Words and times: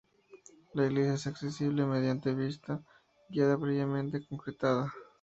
La 0.73 0.87
iglesia 0.87 1.13
es 1.13 1.27
accesible 1.27 1.85
mediante 1.85 2.33
visita 2.33 2.83
guiada 3.29 3.55
previamente 3.59 4.25
concertada. 4.27 4.91